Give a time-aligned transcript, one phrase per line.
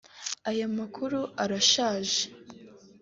[0.49, 2.21] Aya makuru arashajeeee